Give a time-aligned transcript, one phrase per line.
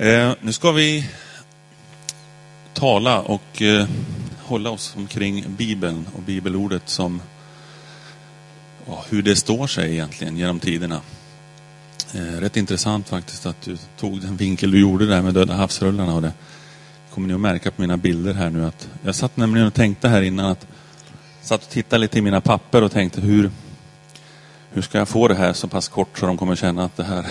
[0.00, 1.10] Eh, nu ska vi
[2.74, 3.86] tala och eh,
[4.42, 7.22] hålla oss omkring Bibeln och bibelordet som
[8.86, 11.00] ja, hur det står sig egentligen genom tiderna.
[12.14, 16.14] Eh, rätt intressant faktiskt att du tog den vinkel du gjorde där med Döda havsrullarna.
[16.14, 16.32] Och det
[17.10, 20.08] kommer ni att märka på mina bilder här nu att jag satt nämligen och tänkte
[20.08, 20.66] här innan att
[21.42, 23.50] satt och tittade lite i mina papper och tänkte hur,
[24.70, 27.04] hur ska jag få det här så pass kort så de kommer känna att det
[27.04, 27.26] här,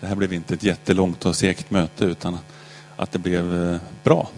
[0.00, 2.38] det här blev inte ett jättelångt och segt möte utan
[2.96, 4.28] att det blev eh, bra.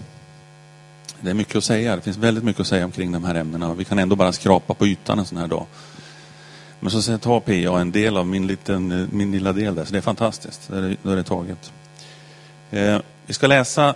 [1.20, 1.96] Det är mycket att säga.
[1.96, 3.74] Det finns väldigt mycket att säga omkring de här ämnena.
[3.74, 5.66] Vi kan ändå bara skrapa på ytan en sån här dag.
[6.80, 9.92] Men så tar PA en del av min, liten, eh, min lilla del där, så
[9.92, 10.68] det är fantastiskt.
[10.68, 11.72] Då är det, då är det taget.
[12.70, 13.94] Eh, vi ska läsa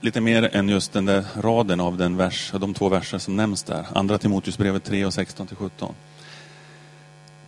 [0.00, 3.62] lite mer än just den där raden av den vers, de två verser som nämns
[3.62, 3.86] där.
[3.94, 5.94] Andra Timoteusbrevet 3 och 16 till 17.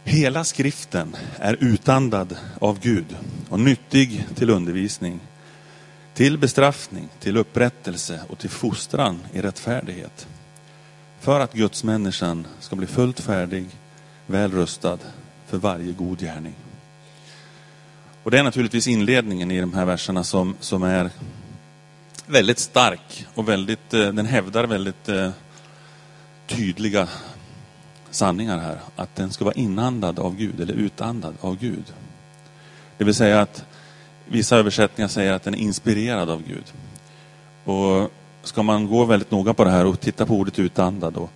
[0.09, 3.17] Hela skriften är utandad av Gud
[3.49, 5.21] och nyttig till undervisning,
[6.15, 10.29] till bestraffning, till upprättelse och till fostran i rättfärdighet.
[11.21, 13.67] För att Guds människan ska bli fullt färdig,
[14.27, 14.99] väl rustad
[15.47, 16.55] för varje god gärning.
[18.23, 21.11] Och det är naturligtvis inledningen i de här verserna som, som är
[22.27, 25.31] väldigt stark och väldigt, eh, den hävdar väldigt eh,
[26.47, 27.09] tydliga
[28.11, 28.79] sanningar här.
[28.97, 31.85] Att den ska vara inandad av Gud eller utandad av Gud.
[32.99, 33.65] Det vill säga att
[34.25, 36.65] vissa översättningar säger att den är inspirerad av Gud.
[37.65, 38.11] Och
[38.43, 41.29] ska man gå väldigt noga på det här och titta på ordet utandad då,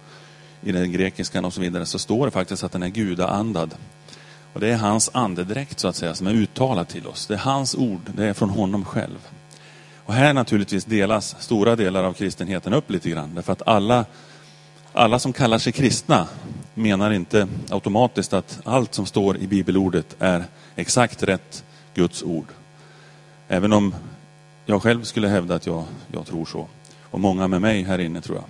[0.62, 3.74] i den grekiskan och så vidare så står det faktiskt att den är gudaandad.
[4.52, 7.26] Och det är hans andedräkt så att säga som är uttalad till oss.
[7.26, 9.28] Det är hans ord, det är från honom själv.
[10.04, 13.34] Och här naturligtvis delas stora delar av kristenheten upp lite grann.
[13.34, 14.04] Därför att alla,
[14.92, 16.26] alla som kallar sig kristna
[16.74, 20.44] menar inte automatiskt att allt som står i bibelordet är
[20.76, 21.64] exakt rätt
[21.94, 22.46] Guds ord.
[23.48, 23.94] Även om
[24.66, 26.68] jag själv skulle hävda att jag, jag tror så.
[27.02, 28.44] Och många med mig här inne tror jag.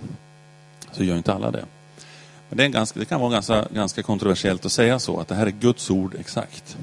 [0.91, 1.65] Så gör inte alla det.
[2.49, 5.45] Men det, ganska, det kan vara ganska, ganska kontroversiellt att säga så, att det här
[5.45, 6.77] är Guds ord exakt.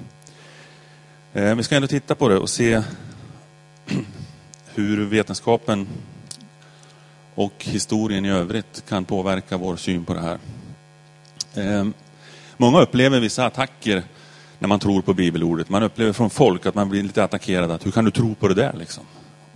[1.32, 2.82] Eh, vi ska ändå titta på det och se
[4.74, 5.88] hur vetenskapen
[7.34, 10.38] och historien i övrigt kan påverka vår syn på det här.
[11.54, 11.92] Ehm,
[12.56, 14.02] många upplever vissa attacker
[14.58, 15.68] när man tror på bibelordet.
[15.68, 17.70] Man upplever från folk att man blir lite attackerad.
[17.70, 18.72] Att, hur kan du tro på det där?
[18.78, 19.04] Liksom?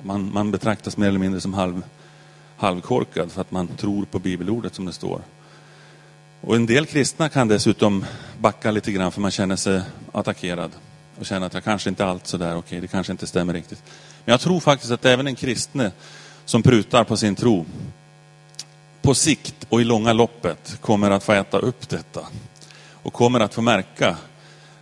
[0.03, 1.83] Man, man betraktas mer eller mindre som halv,
[2.57, 5.21] halvkorkad för att man tror på bibelordet som det står.
[6.41, 8.05] Och en del kristna kan dessutom
[8.39, 10.71] backa lite grann för man känner sig attackerad.
[11.19, 13.83] Och känner att jag kanske inte allt sådär, okej, det kanske inte stämmer riktigt.
[14.25, 15.93] Men jag tror faktiskt att även en kristne
[16.45, 17.67] som prutar på sin tro,
[19.05, 22.27] på sikt och i långa loppet kommer att få äta upp detta.
[22.93, 24.17] Och kommer att få märka,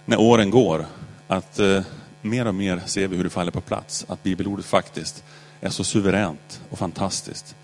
[0.05, 0.87] när åren går,
[1.29, 1.83] att eh,
[2.21, 4.07] mer och mer ser vi hur det faller på plats.
[4.09, 5.25] Att bibelordet faktiskt
[5.61, 7.57] är så suveränt och fantastiskt.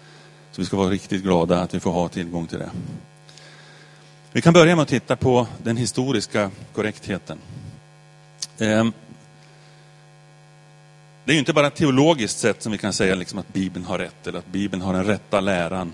[0.53, 2.71] Så vi ska vara riktigt glada att vi får ha tillgång till det.
[4.33, 7.39] Vi kan börja med att titta på den historiska korrektheten.
[8.59, 8.93] Ehm,
[11.25, 13.99] det är ju inte bara teologiskt sett som vi kan säga liksom att Bibeln har
[13.99, 15.93] rätt eller att Bibeln har den rätta läran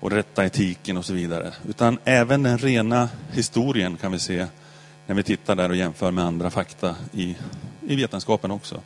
[0.00, 1.52] och rätta etiken och så vidare.
[1.68, 4.46] Utan även den rena historien kan vi se
[5.06, 7.36] när vi tittar där och jämför med andra fakta i,
[7.86, 8.80] i vetenskapen också.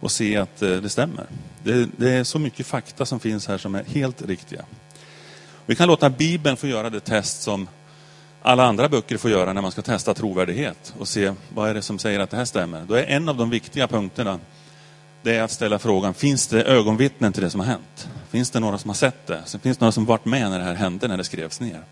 [0.00, 1.26] Och se att eh, det stämmer.
[1.62, 4.64] Det, det är så mycket fakta som finns här som är helt riktiga.
[5.66, 7.68] Vi kan låta Bibeln få göra det test som
[8.42, 11.82] alla andra böcker får göra när man ska testa trovärdighet och se vad är det
[11.82, 12.84] som säger att det här stämmer.
[12.88, 14.38] Då är en av de viktiga punkterna
[15.22, 18.08] det är att ställa frågan, finns det ögonvittnen till det som har hänt?
[18.30, 19.42] Finns det några som har sett det?
[19.62, 21.82] Finns det några som varit med när det här hände, när det skrevs ner?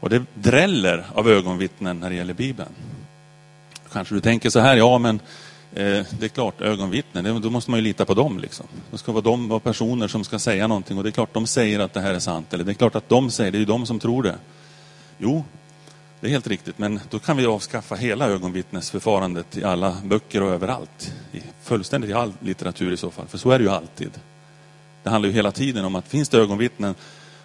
[0.00, 2.70] Och det dräller av ögonvittnen när det gäller Bibeln.
[3.92, 5.20] Kanske du tänker så här, ja men
[5.74, 8.38] eh, det är klart, ögonvittnen, då måste man ju lita på dem.
[8.38, 8.66] Liksom.
[8.90, 11.46] Det ska vara de vara personer som ska säga någonting och det är klart de
[11.46, 12.54] säger att det här är sant.
[12.54, 14.34] Eller det är klart att de säger, det är ju de som tror det.
[15.18, 15.44] Jo,
[16.20, 20.50] det är helt riktigt, men då kan vi avskaffa hela ögonvittnesförfarandet i alla böcker och
[20.50, 21.14] överallt.
[21.32, 24.10] I, fullständigt i all litteratur i så fall, för så är det ju alltid.
[25.02, 26.94] Det handlar ju hela tiden om att finns det ögonvittnen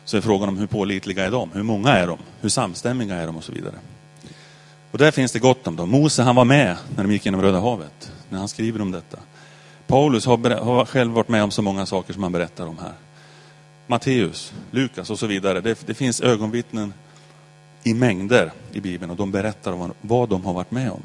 [0.05, 1.51] så är frågan om hur pålitliga är de?
[1.51, 2.17] Hur många är de?
[2.41, 3.37] Hur samstämmiga är de?
[3.37, 3.75] Och så vidare.
[4.91, 5.89] Och där finns det gott om dem.
[5.89, 9.17] Mose han var med när de gick genom Röda havet, när han skriver om detta.
[9.87, 12.93] Paulus har, har själv varit med om så många saker som han berättar om här.
[13.87, 15.61] Matteus, Lukas och så vidare.
[15.61, 16.93] Det, det finns ögonvittnen
[17.83, 21.01] i mängder i Bibeln och de berättar om vad de har varit med om.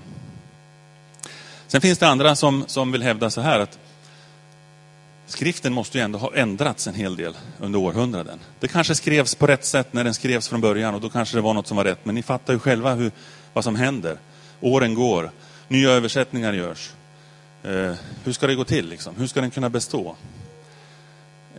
[1.66, 3.78] Sen finns det andra som, som vill hävda så här att
[5.28, 8.38] skriften måste ju ändå ha ändrats en hel del under århundraden.
[8.60, 11.40] Det kanske skrevs på rätt sätt när den skrevs från början och då kanske det
[11.40, 12.04] var något som var rätt.
[12.04, 13.12] Men ni fattar ju själva hur,
[13.52, 14.18] vad som händer.
[14.60, 15.30] Åren går,
[15.68, 16.90] nya översättningar görs.
[17.62, 17.94] Eh,
[18.24, 18.88] hur ska det gå till?
[18.88, 19.16] Liksom?
[19.16, 20.16] Hur ska den kunna bestå?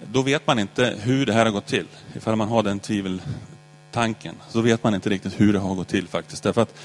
[0.05, 1.87] Då vet man inte hur det här har gått till.
[2.13, 6.07] Ifall man har den tviveltanken så vet man inte riktigt hur det har gått till
[6.07, 6.43] faktiskt.
[6.43, 6.75] Därför att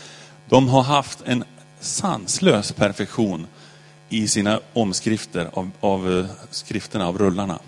[0.49, 1.45] de har haft en
[1.81, 3.47] sanslös perfektion
[4.09, 7.59] i sina omskrifter av, av eh, skrifterna, av rullarna.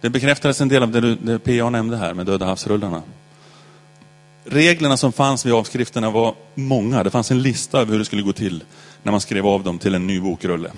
[0.00, 3.02] Det bekräftades en del av det, det PA nämnde här med Döda havsrullarna.
[4.44, 7.02] Reglerna som fanns vid avskrifterna var många.
[7.02, 8.64] Det fanns en lista över hur det skulle gå till
[9.02, 10.72] när man skrev av dem till en ny bokrulle.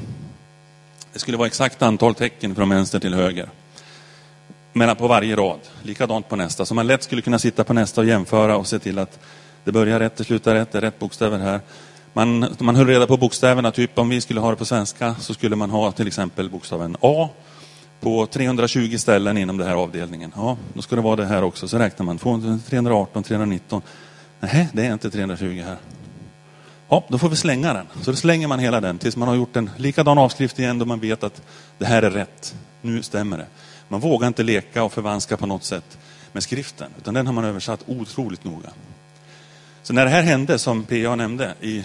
[1.12, 3.48] Det skulle vara exakt antal tecken från vänster till höger.
[4.72, 5.60] Men på varje rad.
[5.82, 6.66] Likadant på nästa.
[6.66, 9.18] Så man lätt skulle kunna sitta på nästa och jämföra och se till att
[9.64, 11.60] det börjar rätt, det slutar rätt, det är rätt bokstäver här.
[12.16, 15.34] Man, man höll reda på bokstäverna, typ om vi skulle ha det på svenska så
[15.34, 17.28] skulle man ha till exempel bokstaven A
[18.00, 20.32] på 320 ställen inom den här avdelningen.
[20.36, 21.68] Ja, då ska det vara det här också.
[21.68, 22.18] Så räknar man
[22.68, 23.82] 318, 319.
[24.40, 25.76] Nej, det är inte 320 här.
[26.88, 27.86] Ja, då får vi slänga den.
[28.02, 30.84] Så då slänger man hela den tills man har gjort en likadan avskrift igen då
[30.84, 31.42] man vet att
[31.78, 32.54] det här är rätt.
[32.82, 33.46] Nu stämmer det.
[33.88, 35.98] Man vågar inte leka och förvanska på något sätt
[36.32, 38.70] med skriften, utan den har man översatt otroligt noga.
[39.84, 41.84] Så när det här hände, som PA nämnde, i,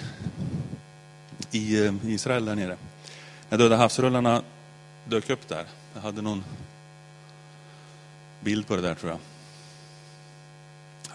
[1.52, 2.78] i eh, Israel där nere,
[3.50, 4.42] när Döda havsrullarna
[5.06, 6.44] dök upp där, jag hade någon
[8.40, 9.20] bild på det där tror jag.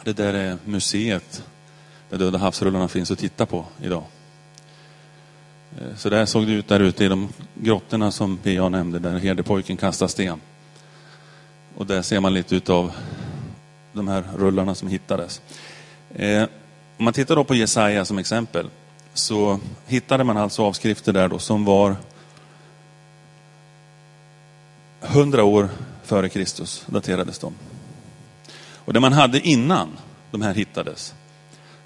[0.04, 1.44] Det där är museet
[2.10, 4.04] där Döda havsrullarna finns att titta på idag.
[5.78, 9.18] Eh, så där såg det ut där ute i de grottorna som PA nämnde, där
[9.18, 10.40] herdepojken kastar sten.
[11.76, 12.92] Och där ser man lite utav
[13.92, 15.42] de här rullarna som hittades.
[16.14, 16.46] Eh,
[16.96, 18.70] om man tittar då på Jesaja som exempel
[19.14, 21.96] så hittade man alltså avskrifter där då som var
[25.00, 25.68] hundra år
[26.02, 27.54] före Kristus daterades de.
[28.74, 29.88] Och det man hade innan
[30.30, 31.14] de här hittades,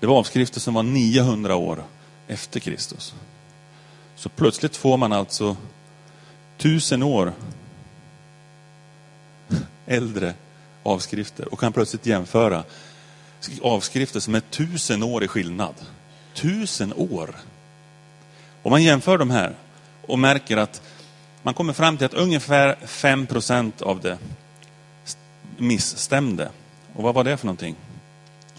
[0.01, 1.85] det var avskrifter som var 900 år
[2.27, 3.15] efter Kristus.
[4.17, 5.57] Så plötsligt får man alltså
[6.57, 7.33] tusen år
[9.87, 10.35] äldre
[10.83, 12.65] avskrifter och kan plötsligt jämföra
[13.62, 15.75] avskrifter som är tusen år i skillnad.
[16.35, 17.37] Tusen år!
[18.62, 19.55] Om man jämför de här
[20.06, 20.82] och märker att
[21.43, 24.19] man kommer fram till att ungefär 5 procent av det
[25.56, 26.49] missstämde.
[26.94, 27.76] Och vad var det för någonting?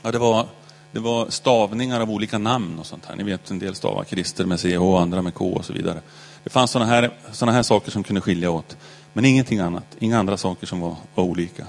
[0.02, 0.48] Ja, det var,
[0.92, 3.16] det var stavningar av olika namn och sånt här.
[3.16, 6.02] Ni vet, en del stavar Christer med CH och andra med K och så vidare.
[6.44, 8.78] Det fanns sådana här, såna här saker som kunde skilja åt.
[9.14, 9.86] Men ingenting annat.
[10.00, 11.66] Inga andra saker som var, var olika.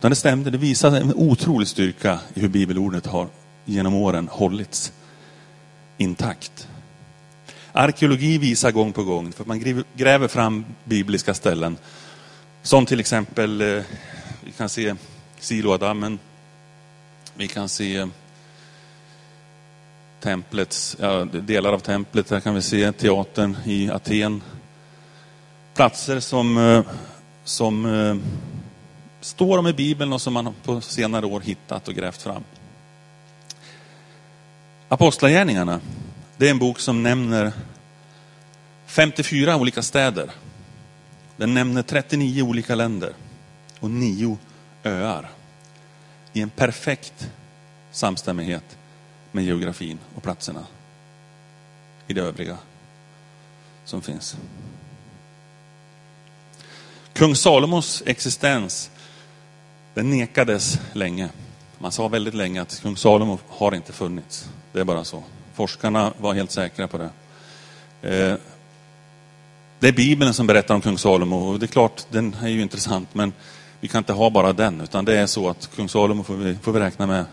[0.00, 0.50] Utan det stämde.
[0.50, 3.28] Det visade en otrolig styrka i hur bibelordet har
[3.64, 4.92] genom åren hållits
[5.98, 6.68] intakt.
[7.72, 11.76] Arkeologi visar gång på gång, för man gräver fram bibliska ställen.
[12.62, 13.82] Som till exempel, eh,
[14.44, 14.94] vi kan se
[15.38, 16.18] Siloadammen.
[17.34, 18.08] Vi kan se
[20.20, 22.28] templets, ja, delar av templet.
[22.28, 24.42] där kan vi se teatern i Aten.
[25.74, 26.82] Platser som, eh,
[27.44, 28.16] som eh,
[29.20, 32.44] står om i Bibeln och som man på senare år hittat och grävt fram.
[34.88, 35.80] Apostlagärningarna,
[36.36, 37.52] det är en bok som nämner
[38.86, 40.30] 54 olika städer.
[41.36, 43.12] Den nämner 39 olika länder
[43.80, 44.38] och nio
[44.84, 45.30] öar.
[46.32, 47.30] I en perfekt
[47.90, 48.78] samstämmighet
[49.32, 50.66] med geografin och platserna
[52.06, 52.56] i det övriga
[53.84, 54.36] som finns.
[57.12, 58.90] Kung Salomos existens
[59.94, 61.28] den nekades länge.
[61.78, 64.48] Man sa väldigt länge att kung Salomo har inte funnits.
[64.72, 65.22] Det är bara så.
[65.54, 67.10] Forskarna var helt säkra på det.
[68.02, 68.36] Eh,
[69.78, 72.62] det är Bibeln som berättar om kung Salomo och det är klart, den är ju
[72.62, 73.32] intressant men
[73.80, 76.54] vi kan inte ha bara den utan det är så att kung Salomo får vi,
[76.62, 77.24] får vi räkna med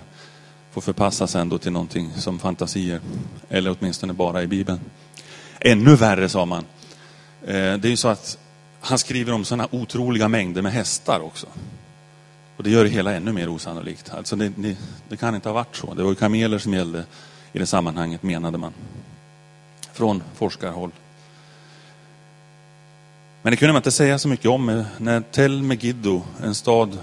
[0.72, 3.02] får förpassas ändå till någonting som fantasier
[3.50, 4.80] eller åtminstone bara i Bibeln.
[5.60, 6.66] Ännu värre sa man.
[7.42, 8.38] Eh, det är ju så att
[8.80, 11.48] han skriver om sådana otroliga mängder med hästar också.
[12.58, 14.10] Och det gör det hela ännu mer osannolikt.
[14.10, 14.78] Alltså det, det,
[15.10, 15.94] det kan inte ha varit så.
[15.94, 17.06] Det var ju kameler som gällde
[17.54, 18.74] i det sammanhanget menade man.
[19.94, 20.92] Från forskarhåll.
[23.42, 24.86] Men det kunde man inte säga så mycket om.
[24.98, 26.98] När Tel Megiddo, en stad,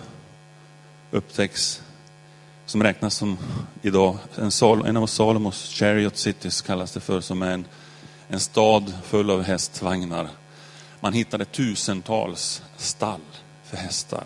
[1.10, 1.82] upptäcks
[2.66, 3.38] som räknas som
[3.82, 7.64] idag en, Sal en av Salomos chariot cities kallas det för, som är en,
[8.28, 10.28] en stad full av hästvagnar.
[11.00, 13.20] Man hittade tusentals stall
[13.64, 14.24] för hästar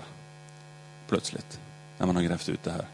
[1.08, 1.60] plötsligt,
[1.98, 2.84] när man har grävt ut det här.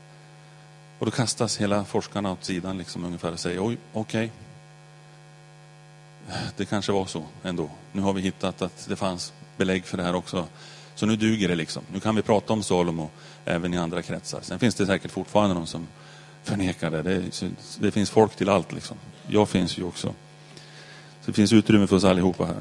[0.98, 4.24] Och då kastas hela forskarna åt sidan liksom ungefär och säger, oj, okej.
[4.24, 4.30] Okay.
[6.56, 7.70] Det kanske var så ändå.
[7.92, 10.46] Nu har vi hittat att det fanns belägg för det här också.
[10.94, 11.82] Så nu duger det liksom.
[11.92, 13.10] Nu kan vi prata om Salomo
[13.44, 14.40] även i andra kretsar.
[14.42, 15.86] Sen finns det säkert fortfarande någon som
[16.42, 17.02] förnekar det.
[17.02, 17.22] Det,
[17.78, 18.96] det finns folk till allt liksom.
[19.26, 20.14] Jag finns ju också.
[21.20, 22.60] Så det finns utrymme för oss allihopa här.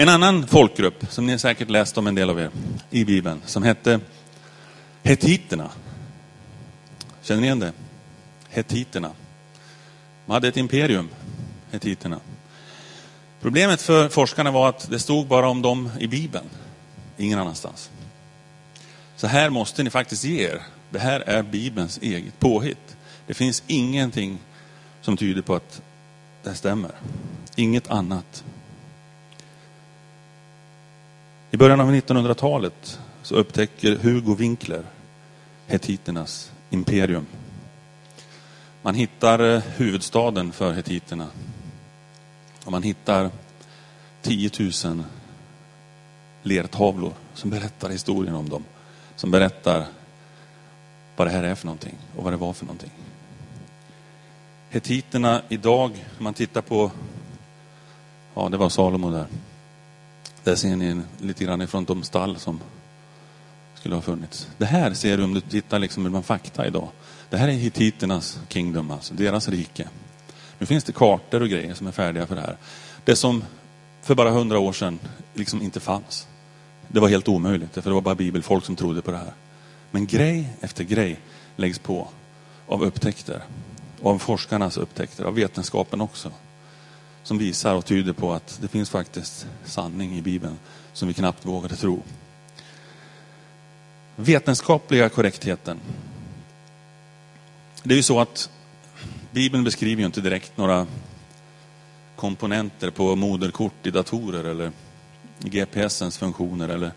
[0.00, 2.50] En annan folkgrupp, som ni säkert läst om en del av er
[2.90, 4.00] i Bibeln, som hette
[5.02, 5.70] Hetiterna.
[7.22, 7.72] Känner ni igen det?
[8.48, 9.10] Hetiterna.
[10.26, 11.08] De hade ett imperium,
[11.70, 12.20] Hetiterna.
[13.40, 16.46] Problemet för forskarna var att det stod bara om dem i Bibeln,
[17.16, 17.90] ingen annanstans.
[19.16, 20.62] Så här måste ni faktiskt ge er.
[20.90, 22.96] Det här är Bibelns eget påhitt.
[23.26, 24.38] Det finns ingenting
[25.00, 25.82] som tyder på att
[26.42, 26.90] det stämmer.
[27.56, 28.44] Inget annat.
[31.52, 34.84] I början av 1900-talet så upptäcker Hugo Winkler
[35.66, 37.26] hetiternas imperium.
[38.82, 41.26] Man hittar eh, huvudstaden för hetiterna.
[42.64, 43.30] Och man hittar
[44.22, 44.50] 10
[44.84, 45.04] 000
[46.42, 48.64] lertavlor som berättar historien om dem.
[49.16, 49.86] Som berättar
[51.16, 52.90] vad det här är för någonting och vad det var för någonting.
[54.68, 56.90] Hetiterna idag, om man tittar på,
[58.34, 59.26] ja det var Salomo där.
[60.44, 62.60] Där ser ni lite grann ifrån de stall som
[63.74, 64.48] skulle ha funnits.
[64.58, 66.88] Det här ser du om du tittar liksom med fakta idag.
[67.30, 69.88] Det här är hittiternas kingdom, alltså deras rike.
[70.58, 72.56] Nu finns det kartor och grejer som är färdiga för det här.
[73.04, 73.44] Det som
[74.02, 74.98] för bara hundra år sedan
[75.34, 76.26] liksom inte fanns.
[76.88, 79.32] Det var helt omöjligt, för det var bara bibelfolk som trodde på det här.
[79.90, 81.20] Men grej efter grej
[81.56, 82.08] läggs på
[82.66, 83.42] av upptäckter.
[84.02, 86.32] Av forskarnas upptäckter, av vetenskapen också.
[87.30, 90.58] Som visar och tyder på att det finns faktiskt sanning i Bibeln
[90.92, 92.02] som vi knappt vågade tro.
[94.16, 95.78] Vetenskapliga korrektheten.
[97.82, 98.50] Det är ju så att
[99.30, 100.86] Bibeln beskriver ju inte direkt några
[102.16, 104.72] komponenter på moderkort i datorer eller
[105.38, 106.68] GPSens funktioner.
[106.68, 106.92] Eller,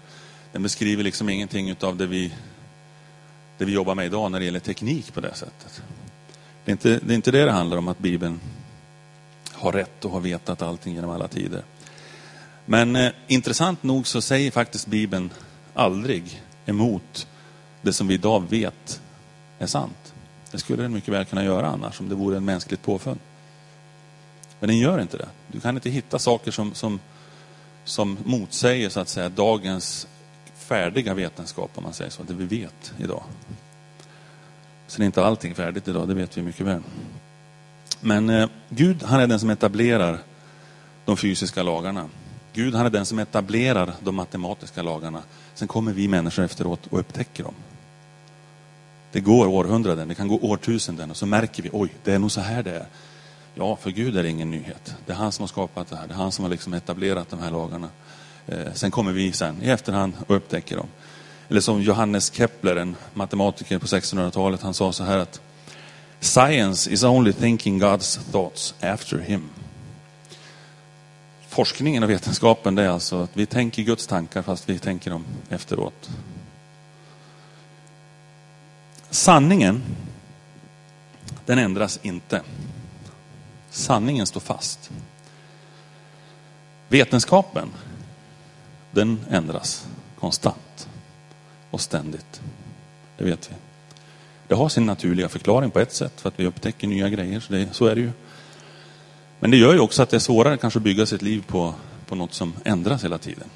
[0.52, 2.34] den beskriver liksom ingenting av det vi,
[3.58, 5.82] det vi jobbar med idag när det gäller teknik på det sättet.
[6.66, 8.40] Det är, inte, det är inte det det handlar om, att Bibeln
[9.64, 11.64] har rätt och har vetat allting genom alla tider.
[12.66, 15.30] Men eh, intressant nog så säger faktiskt Bibeln
[15.74, 17.28] aldrig emot
[17.82, 19.02] det som vi idag vet
[19.60, 20.14] är sant.
[20.52, 23.20] Det skulle den mycket väl kunna göra annars, om det vore en mänskligt påfund.
[24.60, 25.28] Men den gör inte det.
[25.48, 27.00] Du kan inte hitta saker som, som,
[27.84, 30.08] som motsäger så att säga dagens
[30.56, 33.24] färdiga vetenskap, om man säger så, det vi vet idag.
[34.88, 36.82] Sen är inte allting färdigt idag, det vet vi mycket väl.
[38.04, 40.20] Men eh, Gud, han är den som etablerar
[41.06, 42.10] de fysiska lagarna.
[42.54, 45.22] Gud, han är den som etablerar de matematiska lagarna.
[45.54, 47.54] Sen kommer vi människor efteråt och upptäcker dem.
[49.12, 52.32] Det går århundraden, det kan gå årtusenden och så märker vi, oj, det är nog
[52.32, 52.86] så här det är.
[53.56, 54.96] Ja, för Gud är det ingen nyhet.
[55.06, 56.08] Det är han som har skapat det här.
[56.08, 57.90] Det är han som har liksom etablerat de här lagarna.
[58.48, 60.88] Eh, sen kommer vi sen i efterhand och upptäcker dem.
[61.50, 65.42] Eller som Johannes Kepler, en matematiker på 1600-talet, han sa så här att
[66.24, 69.50] Science is only thinking God's thoughts after him.
[71.48, 75.26] Forskningen och vetenskapen det är alltså att vi tänker Guds tankar fast vi tänker dem
[75.50, 76.10] efteråt.
[79.10, 79.84] Sanningen,
[81.46, 82.42] den ändras inte.
[83.70, 84.92] Sanningen står fast.
[86.88, 87.70] Vetenskapen,
[88.92, 89.88] den ändras
[90.20, 90.88] konstant
[91.72, 92.42] och ständigt.
[93.18, 93.73] Det vet vi.
[94.54, 97.40] Det har sin naturliga förklaring på ett sätt, för att vi upptäcker nya grejer.
[97.40, 98.12] Så, det, så är det ju.
[99.40, 101.74] Men det gör ju också att det är svårare kanske att bygga sitt liv på,
[102.08, 103.48] på något som ändras hela tiden.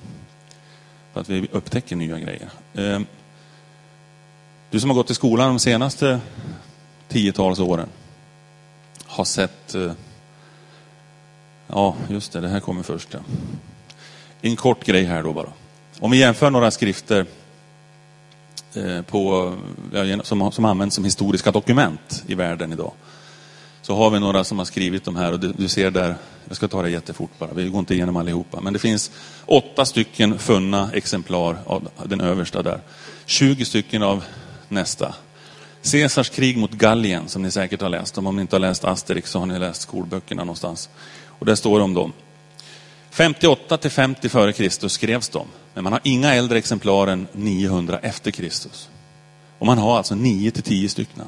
[1.13, 2.49] För att vi upptäcker nya grejer.
[2.73, 3.05] Ehm,
[4.69, 6.19] du som har gått i skolan de senaste
[7.07, 7.89] tiotals åren
[9.05, 9.75] har sett...
[9.75, 9.91] Eh,
[11.67, 13.09] ja, just det, det här kommer först.
[13.11, 13.19] Ja.
[14.41, 15.49] En kort grej här då bara.
[15.99, 17.25] Om vi jämför några skrifter
[18.73, 19.53] Eh, på,
[20.23, 22.91] som, som används som historiska dokument i världen idag.
[23.81, 26.15] Så har vi några som har skrivit de här och du, du ser där,
[26.47, 28.61] jag ska ta det jättefort bara, vi går inte igenom allihopa.
[28.61, 29.11] Men det finns
[29.45, 32.79] åtta stycken funna exemplar av den översta där.
[33.25, 34.23] 20 stycken av
[34.67, 35.15] nästa.
[35.91, 38.27] Caesars krig mot Gallien som ni säkert har läst om.
[38.27, 40.89] Om ni inte har läst Asterix så har ni läst skolböckerna någonstans.
[41.27, 42.13] Och där står det om dem.
[43.09, 45.47] 58 till 50 före Kristus skrevs de.
[45.77, 48.89] Men man har inga äldre exemplar än 900 efter Kristus.
[49.59, 51.23] Och man har alltså 9 till 10 stycken.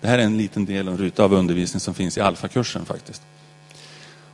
[0.00, 3.22] Det här är en liten del, en ruta av undervisning som finns i alfakursen faktiskt.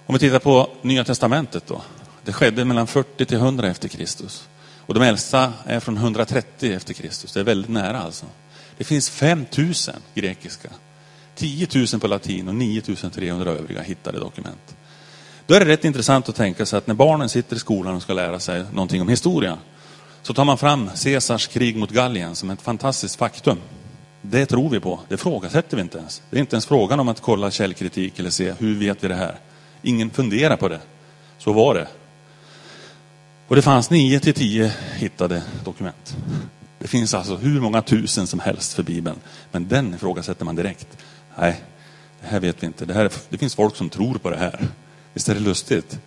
[0.06, 1.82] Om vi tittar på Nya Testamentet då.
[2.24, 4.48] Det skedde mellan 40 till 100 efter Kristus.
[4.78, 7.32] Och de äldsta är från 130 efter Kristus.
[7.32, 8.26] Det är väldigt nära alltså.
[8.78, 10.68] Det finns 5000 grekiska,
[11.34, 14.76] 10 000 på latin och 9300 övriga hittade dokument.
[15.46, 18.02] Då är det rätt intressant att tänka sig att när barnen sitter i skolan och
[18.02, 19.58] ska lära sig någonting om historia,
[20.22, 23.58] så tar man fram Caesars krig mot Gallien som ett fantastiskt faktum.
[24.22, 26.22] Det tror vi på, det frågasätter vi inte ens.
[26.30, 29.14] Det är inte ens frågan om att kolla källkritik eller se hur vet vi det
[29.14, 29.34] här.
[29.82, 30.80] Ingen funderar på det.
[31.38, 31.88] Så var det.
[33.48, 36.16] Och det fanns nio till tio hittade dokument.
[36.78, 39.16] Det finns alltså hur många tusen som helst för Bibeln.
[39.52, 40.88] Men den ifrågasätter man direkt.
[41.38, 41.60] Nej,
[42.20, 42.84] det här vet vi inte.
[42.84, 44.68] Det, här, det finns folk som tror på det här.
[45.16, 45.98] Visst är det lustigt?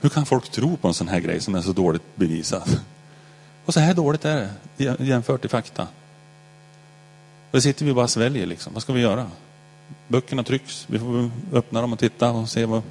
[0.00, 2.80] Hur kan folk tro på en sån här grej som är så dåligt bevisad?
[3.64, 5.82] Och så här dåligt är det jämfört i fakta.
[5.82, 8.72] Och det sitter vi bara och sväljer liksom.
[8.72, 9.30] Vad ska vi göra?
[10.08, 10.86] Böckerna trycks.
[10.88, 12.82] Vi får öppna dem och titta och se vad,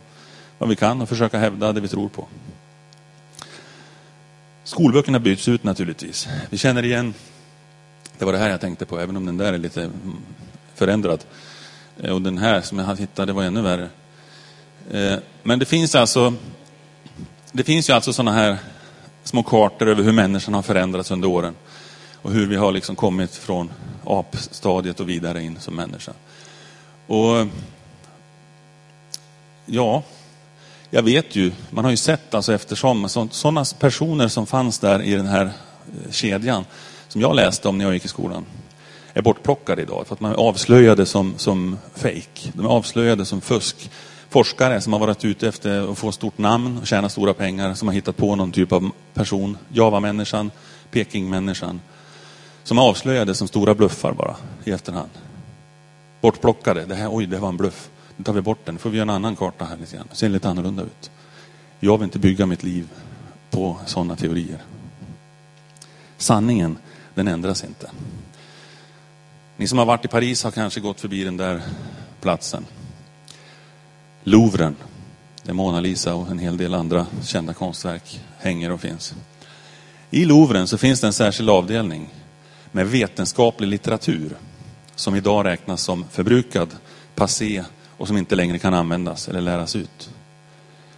[0.57, 2.27] vad vi kan och försöka hävda det vi tror på.
[4.63, 6.27] Skolböckerna byts ut naturligtvis.
[6.49, 7.13] Vi känner igen,
[8.17, 10.17] det var det här jag tänkte på, även om den där är lite mm,
[10.75, 11.23] förändrad.
[11.97, 13.89] Eh, och den här som jag hittade var ännu värre.
[14.91, 16.33] Eh, men det finns alltså,
[17.51, 18.57] det finns ju alltså sådana här
[19.23, 21.55] små kartor över hur människan har förändrats under åren.
[22.21, 23.71] Och hur vi har liksom kommit från
[24.05, 26.11] apstadiet och vidare in som människa.
[27.07, 27.47] Och
[29.65, 30.03] ja,
[30.89, 35.11] jag vet ju, man har ju sett alltså eftersom sådana personer som fanns där i
[35.11, 36.65] den här eh, kedjan
[37.07, 38.45] som jag läste om när jag gick i skolan
[39.13, 42.51] är bortplockade idag för att man är avslöjade som, som fake.
[42.53, 43.89] De är avslöjade som fusk.
[44.29, 47.87] Forskare som har varit ute efter att få stort namn och tjäna stora pengar som
[47.87, 49.57] har hittat på någon typ av person.
[49.69, 50.51] Java-människan,
[50.91, 51.81] Peking-människan.
[52.63, 55.09] Som avslöjades avslöjade som stora bluffar bara i efterhand.
[56.21, 56.85] Bortplockade.
[56.85, 57.89] Det här, oj, det var en bluff.
[58.17, 58.75] Nu tar vi bort den.
[58.75, 60.07] Nu får vi göra en annan karta här lite grann.
[60.09, 61.11] Det ser lite annorlunda ut.
[61.79, 62.87] Jag vill inte bygga mitt liv
[63.49, 64.63] på sådana teorier.
[66.17, 66.77] Sanningen,
[67.15, 67.91] den ändras inte.
[69.57, 71.61] Ni som har varit i Paris har kanske gått förbi den där
[72.21, 72.65] platsen.
[74.29, 74.75] Louvren,
[75.43, 79.13] där Mona Lisa och en hel del andra kända konstverk hänger och finns.
[80.11, 82.09] I Louvren så finns det en särskild avdelning
[82.71, 84.37] med vetenskaplig litteratur
[84.95, 86.69] som idag räknas som förbrukad,
[87.15, 87.63] passé
[87.97, 90.09] och som inte längre kan användas eller läras ut.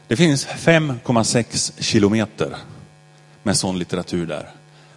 [0.08, 2.58] Det finns 5,6 kilometer
[3.44, 4.50] med sån litteratur där.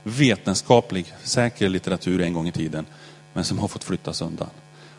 [0.03, 2.87] Vetenskaplig, säker litteratur en gång i tiden,
[3.33, 4.49] men som har fått flyttas undan.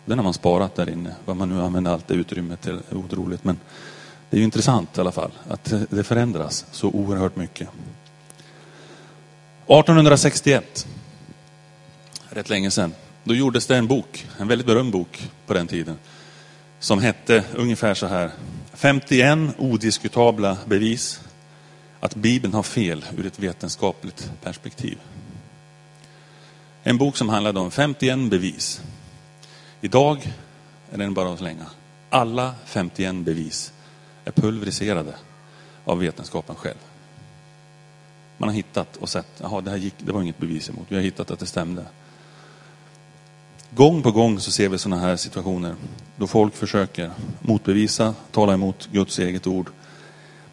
[0.05, 1.15] Den har man sparat där inne.
[1.25, 3.43] Vad man nu använder allt det utrymmet till är otroligt.
[3.43, 3.59] Men
[4.29, 7.69] det är ju intressant i alla fall att det förändras så oerhört mycket.
[9.67, 10.87] 1861,
[12.29, 15.97] rätt länge sedan, då gjordes det en bok, en väldigt berömd bok på den tiden,
[16.79, 18.31] som hette ungefär så här.
[18.73, 21.21] 51 odiskutabla bevis
[21.99, 24.97] att Bibeln har fel ur ett vetenskapligt perspektiv.
[26.83, 28.81] En bok som handlade om 51 bevis.
[29.85, 30.33] Idag
[30.91, 31.65] är den bara att slänga.
[32.09, 33.73] Alla 51 bevis
[34.25, 35.15] är pulveriserade
[35.83, 36.77] av vetenskapen själv.
[38.37, 40.85] Man har hittat och sett, jaha, det här gick, det var inget bevis emot.
[40.89, 41.85] Vi har hittat att det stämde.
[43.69, 45.75] Gång på gång så ser vi sådana här situationer
[46.17, 49.69] då folk försöker motbevisa, tala emot Guds eget ord.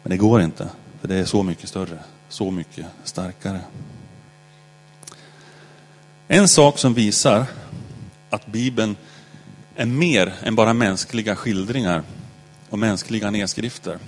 [0.03, 0.69] Men det går inte,
[1.01, 3.59] för det är så mycket större, så mycket starkare.
[6.27, 7.45] En sak som visar
[8.29, 8.95] att Bibeln
[9.75, 12.03] är mer än bara mänskliga skildringar
[12.69, 13.99] och mänskliga nedskrifter.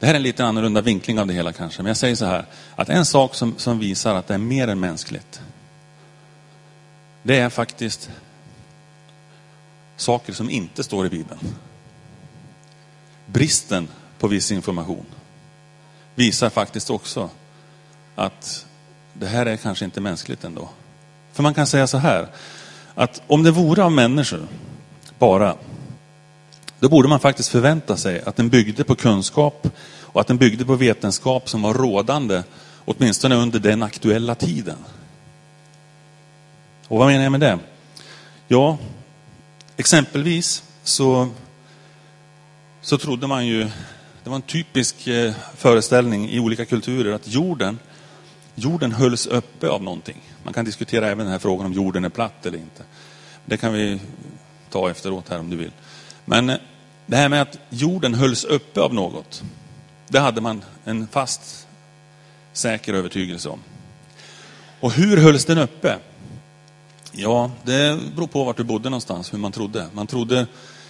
[0.00, 2.24] Det här är en lite annorlunda vinkling av det hela kanske, men jag säger så
[2.24, 5.40] här, att en sak som, som visar att det är mer än mänskligt,
[7.22, 8.10] det är faktiskt
[9.96, 11.40] saker som inte står i Bibeln.
[13.26, 15.06] Bristen på viss information
[16.14, 17.30] visar faktiskt också
[18.14, 18.66] att
[19.12, 20.68] det här är kanske inte mänskligt ändå.
[21.32, 22.28] För man kan säga så här,
[22.94, 24.46] att om det vore av människor
[25.18, 25.56] bara,
[26.80, 29.68] då borde man faktiskt förvänta sig att den byggde på kunskap
[30.00, 32.42] och att den byggde på vetenskap som var rådande,
[32.84, 34.76] åtminstone under den aktuella tiden.
[36.88, 37.58] Och vad menar jag med det?
[38.48, 38.78] Ja,
[39.76, 41.28] exempelvis så,
[42.80, 43.64] så trodde man ju,
[44.24, 47.78] det var en typisk eh, föreställning i olika kulturer, att jorden,
[48.54, 50.22] jorden hölls uppe av någonting.
[50.44, 52.82] Man kan diskutera även den här frågan om jorden är platt eller inte.
[53.44, 54.00] Det kan vi
[54.70, 55.72] ta efteråt här om du vill.
[56.24, 56.56] Men eh,
[57.06, 59.42] det här med att jorden hölls uppe av något,
[60.08, 61.66] det hade man en fast,
[62.52, 63.60] säker övertygelse om.
[64.80, 65.98] Och hur hölls den uppe?
[67.12, 69.86] Ja, det beror på vart du bodde någonstans, hur man trodde.
[69.92, 70.46] Man trodde,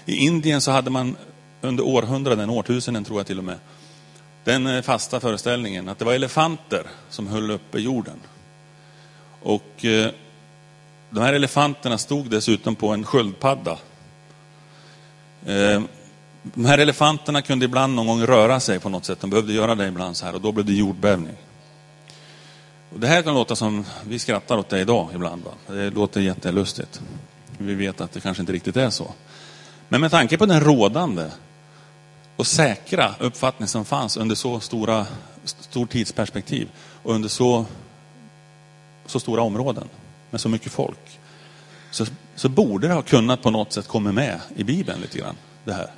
[0.07, 1.17] i Indien så hade man
[1.61, 3.59] under århundraden, årtusenden tror jag till och med,
[4.45, 8.21] den eh, fasta föreställningen att det var elefanter som höll uppe jorden.
[9.43, 10.11] Och eh,
[11.11, 13.79] de här elefanterna stod dessutom på en sköldpadda.
[15.47, 15.83] Eh,
[16.43, 19.21] de här elefanterna kunde ibland någon gång röra sig på något sätt.
[19.21, 21.37] De behövde göra det ibland så här och då blev det jordbävning.
[22.93, 25.45] Och det här kan låta som, vi skrattar åt det idag ibland.
[25.45, 25.75] Va?
[25.75, 27.01] Det låter jättelustigt.
[27.59, 29.15] Vi vet att det kanske inte riktigt är så.
[29.89, 31.25] Men med tanke på den rådande
[32.43, 35.07] och säkra uppfattning som fanns under så stora,
[35.45, 36.69] stor tidsperspektiv
[37.03, 37.67] och under så,
[39.07, 39.89] så stora områden
[40.31, 41.19] med så mycket folk
[41.91, 45.35] så, så borde det ha kunnat på något sätt komma med i Bibeln lite grann,
[45.65, 45.91] det här.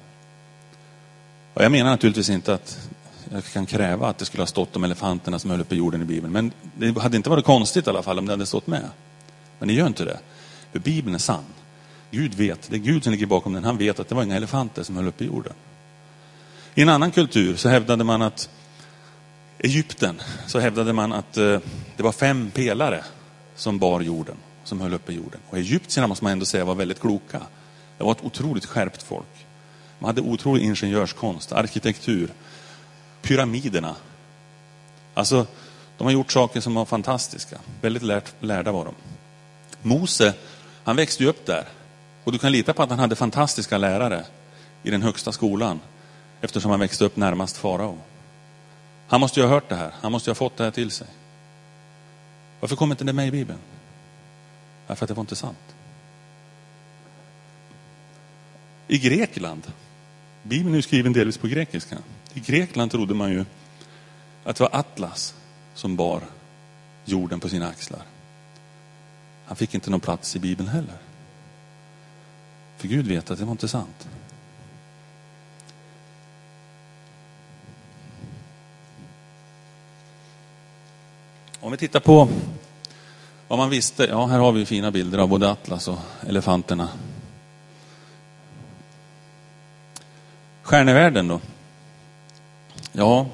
[1.55, 2.89] Och jag menar naturligtvis inte att
[3.33, 6.05] jag kan kräva att det skulle ha stått om elefanterna som höll uppe jorden i
[6.05, 6.33] Bibeln.
[6.33, 8.89] Men det hade inte varit konstigt i alla fall om det hade stått med.
[9.59, 10.19] Men det gör inte det.
[10.73, 11.45] För Bibeln är sann.
[12.11, 13.65] Gud vet, det är Gud som ligger bakom den.
[13.65, 15.53] Han vet att det var inga elefanter som höll uppe jorden.
[16.77, 18.49] I en annan kultur så hävdade man att
[19.59, 21.61] Egypten så hävdade man att eh,
[21.97, 23.05] det var fem pelare
[23.57, 25.41] som bar jorden, som höll uppe jorden.
[25.51, 27.41] Och egyptierna måste man ändå säga var väldigt kloka.
[27.99, 29.47] Det var ett otroligt skärpt folk.
[29.99, 32.29] Man hade otrolig ingenjörskonst, arkitektur,
[33.23, 33.97] pyramiderna.
[35.15, 35.47] Alltså,
[35.99, 37.59] de har gjort saker som var fantastiska.
[37.81, 38.95] Väldigt lärt, lärda var de.
[39.83, 40.35] Mose,
[40.85, 41.69] han växte ju upp där.
[42.25, 44.25] Och du kan lita på att han hade fantastiska lärare
[44.83, 45.81] i den högsta skolan.
[46.45, 47.99] Eftersom han växte upp närmast farao.
[49.09, 49.95] Han måste ju ha hört det här.
[50.01, 51.07] Han måste ju ha fått det här till sig.
[52.61, 53.59] Varför kommer inte det med i Bibeln?
[54.87, 55.75] Därför att det var inte sant.
[58.89, 59.73] I Grekland,
[60.43, 61.99] Bibeln är ju skriven delvis på grekiska.
[62.35, 63.45] I Grekland trodde man ju
[64.45, 65.35] att det var Atlas
[65.75, 66.23] som bar
[67.05, 68.03] jorden på sina axlar.
[69.47, 70.99] Han fick inte någon plats i Bibeln heller.
[72.77, 74.09] För Gud vet att det var inte sant.
[81.65, 82.29] Om vi tittar på
[83.49, 84.05] vad man visste.
[84.05, 86.89] Ja, här har vi fina bilder av både Atlas och elefanterna.
[90.63, 91.41] Stjärnevärlden då?
[92.93, 93.27] Ja,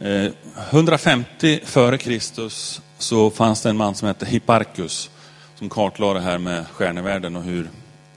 [0.00, 0.32] eh,
[0.70, 5.10] 150 före Kristus så fanns det en man som hette Hipparchus
[5.54, 7.70] som kartlade det här med stjärnevärlden och hur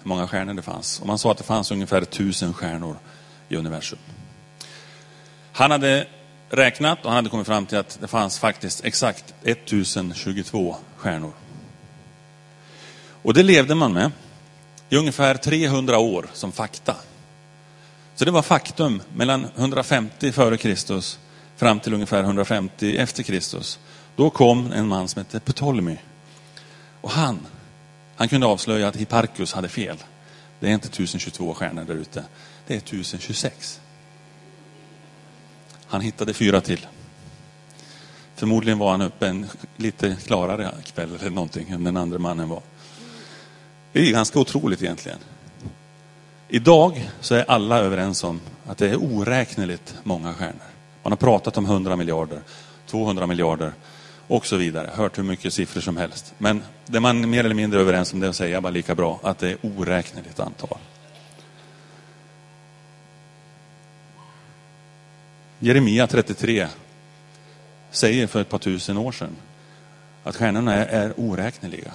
[0.03, 0.99] många stjärnor det fanns.
[0.99, 2.95] Och man sa att det fanns ungefär tusen stjärnor
[3.49, 3.99] i universum.
[5.51, 6.07] Han hade
[6.49, 11.33] räknat och han hade kommit fram till att det fanns faktiskt exakt 1022 stjärnor.
[13.21, 14.11] Och det levde man med
[14.89, 16.95] i ungefär 300 år som fakta.
[18.15, 21.19] Så det var faktum mellan 150 före Kristus
[21.55, 23.79] fram till ungefär 150 efter Kristus.
[24.15, 25.97] Då kom en man som hette Ptolemy.
[27.01, 27.39] Och han,
[28.15, 29.97] han kunde avslöja att Hipparchus hade fel.
[30.59, 32.23] Det är inte 1022 stjärnor där ute.
[32.67, 33.81] Det är 1026.
[35.87, 36.87] Han hittade fyra till.
[38.35, 39.45] Förmodligen var han uppe en
[39.77, 42.61] lite klarare kväll eller någonting än den andra mannen var.
[43.91, 45.19] Det är ganska otroligt egentligen.
[46.47, 50.69] Idag så är alla överens om att det är oräkneligt många stjärnor.
[51.03, 52.39] Man har pratat om 100 miljarder,
[52.87, 53.73] 200 miljarder
[54.27, 54.89] och så vidare.
[54.93, 56.33] Hört hur mycket siffror som helst.
[56.37, 58.95] Men det man mer eller mindre är överens om det är att säga bara lika
[58.95, 60.77] bra att det är oräkneligt antal.
[65.59, 66.67] Jeremia 33
[67.91, 69.35] säger för ett par tusen år sedan
[70.23, 71.91] att stjärnorna är, är oräkneliga.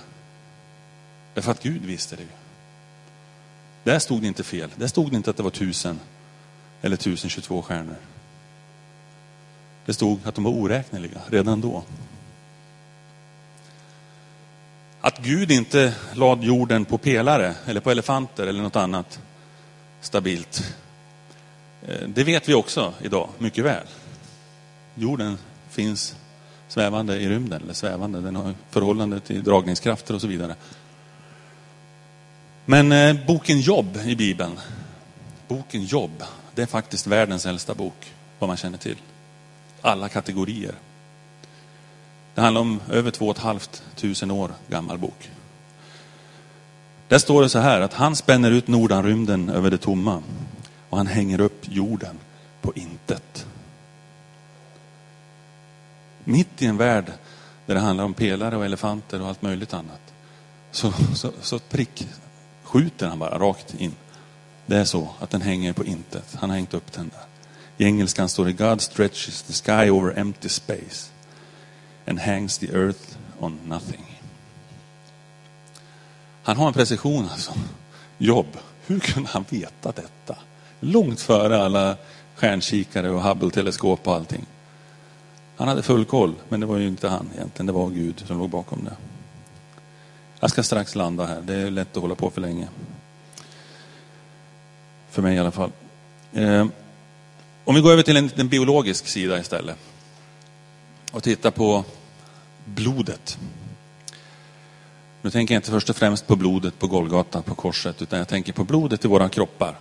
[1.35, 2.27] Därför att Gud visste det.
[3.85, 4.70] Där stod det inte fel.
[4.77, 6.01] Där stod det inte att det var tusen
[6.83, 7.96] eller 1022 stjärnor.
[9.87, 11.83] Det stod att de var oräkneliga redan då.
[15.01, 19.20] Att Gud inte lade jorden på pelare eller på elefanter eller något annat
[20.01, 20.75] stabilt.
[21.87, 23.87] Eh, det vet vi också idag mycket väl.
[24.95, 25.38] Jorden
[25.71, 26.16] finns
[26.69, 30.55] svävande i rymden, eller svävande, den har förhållande till dragningskrafter och så vidare.
[32.64, 34.61] Men eh, boken Jobb i Bibeln,
[35.49, 36.23] boken Jobb,
[36.55, 38.97] det är faktiskt världens äldsta bok, vad man känner till.
[39.81, 40.75] Alla kategorier.
[42.35, 45.31] Det handlar om över två och ett halvt tusen år gammal bok.
[47.09, 50.23] Där står det så här att han spänner ut nordanrymden över det tomma
[50.90, 52.18] och han hänger upp jorden
[52.61, 53.46] på intet.
[56.24, 57.12] Mitt i en värld
[57.66, 60.00] där det handlar om pelare och elefanter och allt möjligt annat.
[60.70, 62.09] Så, så, så prick
[62.62, 63.94] skjuter han bara rakt in.
[64.66, 66.37] Det är så att den hänger på intet.
[66.40, 67.24] Han har hängt upp den där.
[67.76, 71.11] I engelskan står det God stretches the sky over empty space
[72.07, 74.20] and hangs the earth on nothing.
[76.42, 77.53] Han har en precision alltså.
[78.18, 78.59] Jobb.
[78.87, 80.37] Hur kunde han veta detta?
[80.81, 81.97] Långt före alla
[82.35, 84.47] stjärnkikare och Hubble-teleskop och allting.
[85.57, 87.66] Han hade full koll, men det var ju inte han egentligen.
[87.66, 88.97] Det var Gud som låg bakom det.
[90.40, 91.40] Jag ska strax landa här.
[91.40, 92.69] Det är lätt att hålla på för länge.
[95.11, 95.71] För mig i alla fall.
[96.33, 96.66] Eh,
[97.64, 99.77] om vi går över till en, en biologisk sida istället.
[101.12, 101.85] Och tittar på
[102.64, 103.38] blodet.
[105.23, 108.29] Nu tänker jag inte först och främst på blodet på Golgata, på korset, utan jag
[108.29, 109.79] tänker på blodet i våra kroppar.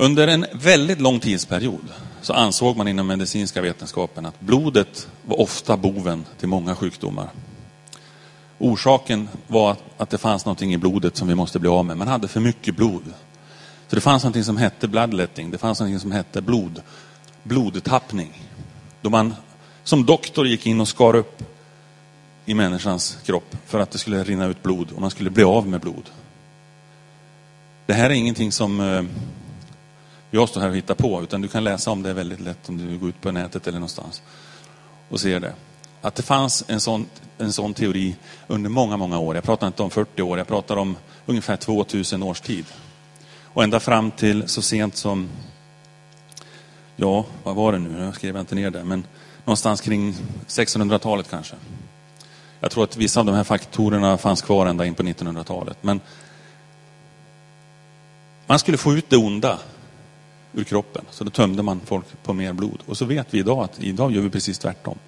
[0.00, 1.84] Under en väldigt lång tidsperiod
[2.22, 7.30] så ansåg man inom medicinska vetenskapen att blodet var ofta boven till många sjukdomar.
[8.58, 11.96] Orsaken var att det fanns någonting i blodet som vi måste bli av med.
[11.96, 13.02] Man hade för mycket blod.
[13.88, 16.82] Så det fanns någonting som hette bloodletting, det fanns någonting som hette blod,
[17.42, 18.42] blodtappning.
[19.00, 19.34] Då man
[19.84, 21.42] som doktor gick in och skar upp
[22.46, 25.68] i människans kropp för att det skulle rinna ut blod och man skulle bli av
[25.68, 26.10] med blod.
[27.86, 29.02] Det här är ingenting som eh,
[30.30, 32.78] jag står här och hittar på, utan du kan läsa om det väldigt lätt om
[32.78, 34.22] du går ut på nätet eller någonstans
[35.08, 35.52] och ser det.
[36.00, 37.06] Att det fanns en sån,
[37.38, 38.16] en sån teori
[38.46, 39.34] under många, många år.
[39.34, 42.64] Jag pratar inte om 40 år, jag pratar om ungefär 2000 års tid.
[43.44, 45.28] Och ända fram till så sent som,
[46.96, 48.04] ja, vad var det nu?
[48.04, 49.06] Jag skrev inte ner det, men
[49.44, 50.14] någonstans kring
[50.46, 51.56] 1600-talet kanske.
[52.60, 55.76] Jag tror att vissa av de här faktorerna fanns kvar ända in på 1900-talet.
[55.80, 56.00] Men
[58.46, 59.58] man skulle få ut det onda
[60.54, 61.04] ur kroppen.
[61.10, 62.78] Så då tömde man folk på mer blod.
[62.86, 64.98] Och så vet vi idag att idag gör vi precis tvärtom.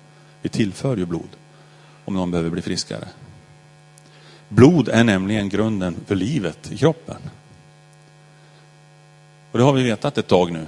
[0.42, 1.28] Vi tillför ju blod
[2.04, 3.08] om någon behöver bli friskare.
[4.48, 7.16] Blod är nämligen grunden för livet i kroppen.
[9.52, 10.66] Och det har vi vetat ett tag nu.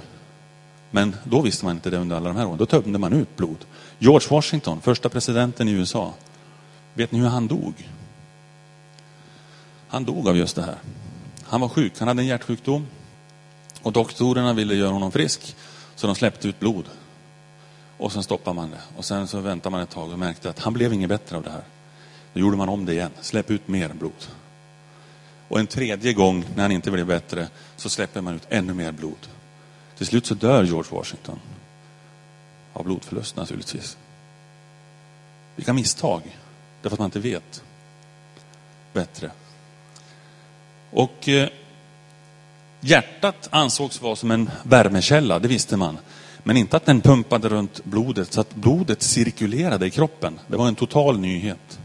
[0.91, 2.57] Men då visste man inte det under alla de här åren.
[2.57, 3.65] Då tömde man ut blod.
[3.99, 6.13] George Washington, första presidenten i USA.
[6.93, 7.89] Vet ni hur han dog?
[9.87, 10.77] Han dog av just det här.
[11.43, 12.87] Han var sjuk, han hade en hjärtsjukdom.
[13.85, 15.55] Och doktorerna ville göra honom frisk,
[15.95, 16.85] så de släppte ut blod.
[17.97, 18.81] Och sen stoppade man det.
[18.97, 21.43] Och sen så väntade man ett tag och märkte att han blev inget bättre av
[21.43, 21.63] det här.
[22.33, 24.27] Då gjorde man om det igen, släpp ut mer blod.
[25.47, 28.91] Och en tredje gång, när han inte blev bättre, så släpper man ut ännu mer
[28.91, 29.27] blod.
[29.97, 31.39] Till slut så dör George Washington.
[32.73, 33.97] Av blodförlust naturligtvis.
[35.55, 36.37] Vilka misstag.
[36.81, 37.63] Därför att man inte vet
[38.93, 39.31] bättre.
[40.91, 41.49] Och eh,
[42.87, 45.97] Hjärtat ansågs vara som en värmekälla, det visste man.
[46.43, 50.39] Men inte att den pumpade runt blodet så att blodet cirkulerade i kroppen.
[50.47, 51.79] Det var en total nyhet.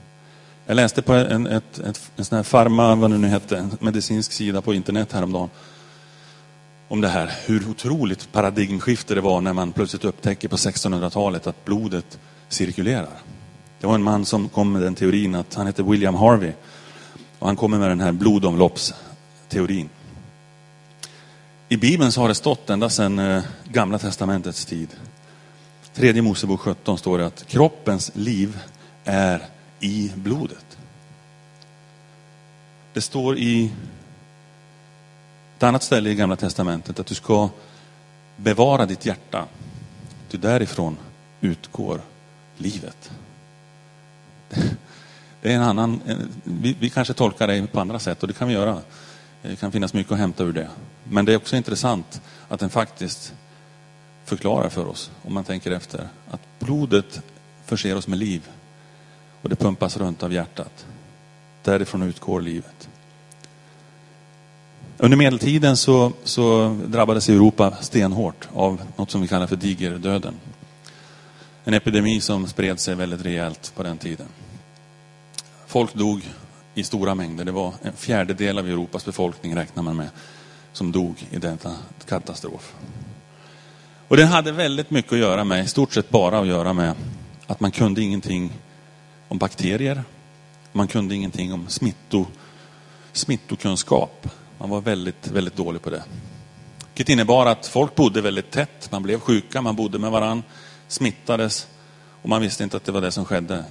[0.67, 3.77] Jag läste på en, ett, ett, en sån här farma, vad det nu hette, en
[3.81, 5.51] medicinsk sida på internet häromdagen.
[6.89, 11.65] Om det här, hur otroligt paradigmskifte det var när man plötsligt upptäcker på 1600-talet att
[11.65, 13.19] blodet cirkulerar.
[13.81, 16.53] Det var en man som kom med den teorin, att han hette William Harvey.
[17.39, 19.89] Och han kommer med den här blodomloppsteorin.
[21.73, 24.89] I Bibeln så har det stått ända sedan eh, Gamla Testamentets tid.
[25.95, 28.59] Tredje Mosebok 17 står det att kroppens liv
[29.05, 29.43] är
[29.81, 30.79] i blodet.
[32.93, 33.73] Det står i
[35.57, 37.49] ett annat ställe i Gamla Testamentet att du ska
[38.37, 39.45] bevara ditt hjärta.
[40.29, 40.97] Ty därifrån
[41.41, 42.01] utgår
[42.57, 43.11] livet.
[45.43, 46.01] Det är en annan,
[46.45, 48.81] vi, vi kanske tolkar det på andra sätt och det kan vi göra.
[49.43, 50.69] Det kan finnas mycket att hämta ur det.
[51.05, 53.35] Men det är också intressant att den faktiskt
[54.25, 57.23] förklarar för oss, om man tänker efter, att blodet
[57.65, 58.49] förser oss med liv
[59.43, 60.87] och det pumpas runt av hjärtat.
[61.63, 62.89] Därifrån utgår livet.
[64.99, 70.35] Under medeltiden så, så drabbades Europa stenhårt av något som vi kallar för digerdöden.
[71.65, 74.27] En epidemi som spred sig väldigt rejält på den tiden.
[75.67, 76.23] Folk dog
[76.75, 77.45] i stora mängder.
[77.45, 80.09] Det var en fjärdedel av Europas befolkning räknar man med
[80.73, 81.77] som dog i denna
[82.09, 82.75] katastrof.
[84.09, 86.95] Och den hade väldigt mycket att göra med, i stort sett bara att göra med
[87.47, 88.53] att man kunde ingenting
[89.29, 90.03] om bakterier.
[90.73, 92.27] Man kunde ingenting om smitto,
[93.13, 94.29] smittokunskap.
[94.59, 96.03] Man var väldigt, väldigt dålig på det.
[96.87, 100.43] Vilket innebar att folk bodde väldigt tätt, man blev sjuka, man bodde med varann,
[100.89, 101.67] smittades
[102.23, 103.65] och man visste inte att det var det som skedde.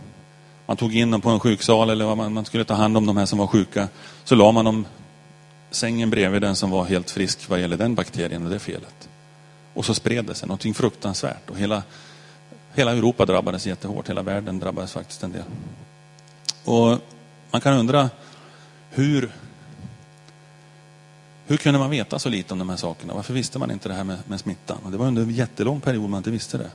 [0.69, 3.17] Man tog in dem på en sjuksal eller man, man skulle ta hand om de
[3.17, 3.88] här som var sjuka.
[4.23, 4.86] Så la man dem
[5.71, 9.10] sängen bredvid den som var helt frisk vad gäller den bakterien och det felet.
[9.73, 11.84] Och så spred det sig någonting fruktansvärt och hela,
[12.73, 15.43] hela Europa drabbades jättehårt, hela världen drabbades faktiskt en del.
[16.65, 16.99] Och
[17.51, 18.10] man kan undra
[18.89, 19.32] hur,
[21.47, 23.13] hur kunde man veta så lite om de här sakerna?
[23.13, 24.77] Varför visste man inte det här med, med smittan?
[24.84, 26.71] Och det var under en jättelång period man inte visste det.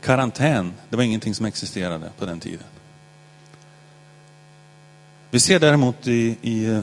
[0.00, 2.66] Karantän, det var ingenting som existerade på den tiden.
[5.32, 6.80] Vi ser däremot i, i eh,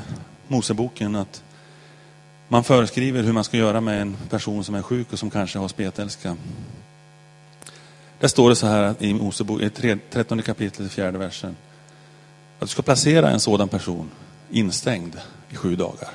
[0.47, 1.43] Moseboken att
[2.47, 5.59] man föreskriver hur man ska göra med en person som är sjuk och som kanske
[5.59, 6.37] har spetälska.
[8.19, 9.69] Där står det så här i Mosebok, i
[10.09, 11.55] 13 kapitlet, fjärde versen.
[12.59, 14.09] Att du ska placera en sådan person
[14.49, 16.09] instängd i sju dagar.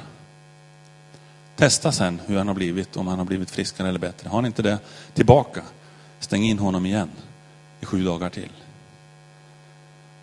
[1.56, 4.28] Testa sen hur han har blivit, om han har blivit friskare eller bättre.
[4.28, 4.78] Har han inte det,
[5.14, 5.62] tillbaka.
[6.20, 7.10] Stäng in honom igen
[7.80, 8.50] i sju dagar till.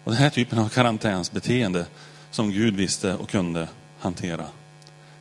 [0.04, 1.86] Och den här typen av karantänsbeteende
[2.32, 3.68] som Gud visste och kunde
[4.00, 4.46] hantera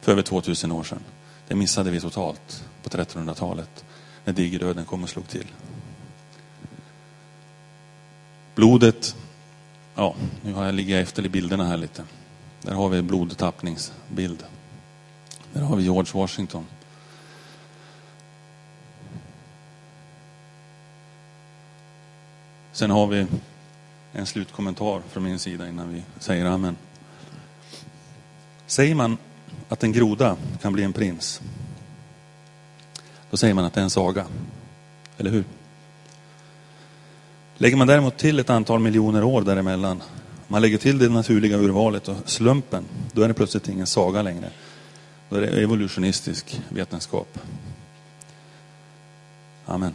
[0.01, 1.05] för över 2000 år sedan.
[1.49, 3.85] Det missade vi totalt på 1300-talet
[4.25, 5.47] när digerdöden kom och slog till.
[8.55, 9.17] Blodet,
[9.95, 12.05] ja, nu har jag ligger efter i bilderna här lite.
[12.63, 14.45] Där har vi blodtappningsbild.
[15.53, 16.67] Där har vi George Washington.
[22.73, 23.27] Sen har vi
[24.19, 26.77] en slutkommentar från min sida innan vi säger amen.
[28.67, 29.17] Säger man
[29.69, 31.41] att en groda kan bli en prins,
[33.31, 34.27] då säger man att det är en saga.
[35.19, 35.45] Eller hur?
[37.57, 40.03] Lägger man däremot till ett antal miljoner år däremellan,
[40.49, 44.51] man lägger till det naturliga urvalet och slumpen, då är det plötsligt ingen saga längre.
[45.29, 47.39] Då är det evolutionistisk vetenskap.
[49.67, 49.93] Amen.